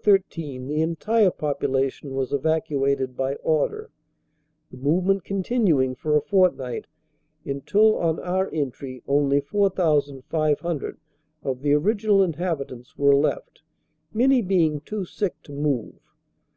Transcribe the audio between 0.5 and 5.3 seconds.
the entire population was evacuated by order, the movement